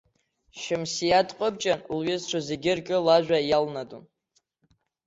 Шьамсиа 0.59 1.21
дҟәыбҷан, 1.27 1.79
лҩызцәа 1.97 2.39
зегьы 2.47 2.71
рҿы 2.77 2.97
лажәа 3.05 3.39
иалнадон. 3.49 4.03